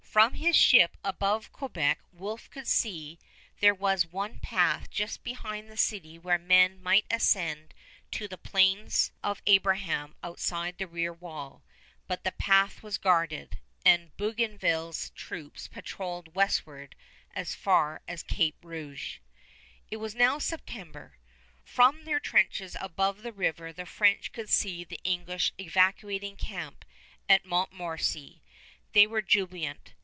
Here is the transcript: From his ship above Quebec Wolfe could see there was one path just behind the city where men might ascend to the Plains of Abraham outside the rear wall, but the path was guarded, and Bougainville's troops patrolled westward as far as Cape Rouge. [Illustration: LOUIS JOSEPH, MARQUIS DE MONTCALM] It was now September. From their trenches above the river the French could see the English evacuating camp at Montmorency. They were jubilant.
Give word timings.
From 0.11 0.33
his 0.33 0.57
ship 0.57 0.97
above 1.05 1.53
Quebec 1.53 1.99
Wolfe 2.11 2.49
could 2.49 2.67
see 2.67 3.17
there 3.61 3.73
was 3.73 4.05
one 4.11 4.39
path 4.41 4.89
just 4.89 5.23
behind 5.23 5.69
the 5.69 5.77
city 5.77 6.19
where 6.19 6.37
men 6.37 6.83
might 6.83 7.05
ascend 7.09 7.73
to 8.11 8.27
the 8.27 8.37
Plains 8.37 9.13
of 9.23 9.41
Abraham 9.45 10.13
outside 10.21 10.77
the 10.77 10.85
rear 10.85 11.13
wall, 11.13 11.63
but 12.09 12.25
the 12.25 12.33
path 12.33 12.83
was 12.83 12.97
guarded, 12.97 13.59
and 13.85 14.13
Bougainville's 14.17 15.11
troops 15.11 15.69
patrolled 15.69 16.35
westward 16.35 16.97
as 17.33 17.55
far 17.55 18.01
as 18.05 18.21
Cape 18.21 18.57
Rouge. 18.61 19.19
[Illustration: 19.91 19.93
LOUIS 19.93 19.93
JOSEPH, 19.93 19.93
MARQUIS 19.93 19.93
DE 19.93 19.93
MONTCALM] 19.93 19.93
It 19.93 19.97
was 20.03 20.15
now 20.15 20.39
September. 20.39 21.17
From 21.63 22.03
their 22.03 22.19
trenches 22.19 22.75
above 22.81 23.21
the 23.21 23.31
river 23.31 23.71
the 23.71 23.85
French 23.85 24.33
could 24.33 24.49
see 24.49 24.83
the 24.83 24.99
English 25.05 25.53
evacuating 25.57 26.35
camp 26.35 26.83
at 27.29 27.45
Montmorency. 27.45 28.41
They 28.91 29.07
were 29.07 29.21
jubilant. 29.21 29.93